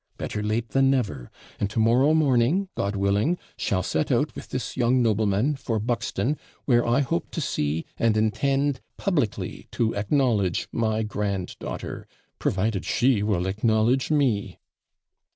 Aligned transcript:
Better 0.17 0.41
late 0.41 0.69
than 0.69 0.89
never; 0.89 1.29
and 1.59 1.69
to 1.69 1.79
morrow 1.79 2.15
morning, 2.15 2.69
God 2.73 2.95
willing, 2.95 3.37
shall 3.55 3.83
set 3.83 4.11
out 4.11 4.33
with 4.33 4.49
this 4.49 4.75
young 4.75 4.99
nobleman 5.03 5.55
for 5.55 5.77
Buxton, 5.77 6.37
where 6.65 6.83
I 6.87 7.01
hope 7.01 7.29
to 7.29 7.39
see, 7.39 7.85
and 7.99 8.17
intend 8.17 8.81
publicly 8.97 9.67
to 9.73 9.95
acknowledge, 9.95 10.67
my 10.71 11.03
grand 11.03 11.55
daughter 11.59 12.07
provided 12.39 12.83
she 12.83 13.21
will 13.21 13.45
acknowledge 13.45 14.09
me.' 14.09 14.57